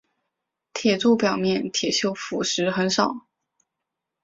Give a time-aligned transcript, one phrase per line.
[0.73, 3.27] 铁柱表面铁锈腐蚀很少。